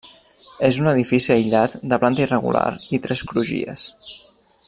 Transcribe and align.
És 0.69 0.79
un 0.83 0.87
edifici 0.91 1.33
aïllat 1.35 1.75
de 1.91 2.01
planta 2.05 2.25
irregular 2.27 2.65
i 2.99 3.03
tres 3.05 3.25
crugies. 3.33 3.87